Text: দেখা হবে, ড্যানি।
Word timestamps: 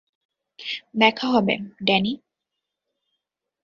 দেখা 0.95 1.27
হবে, 1.27 1.55
ড্যানি। 1.83 2.13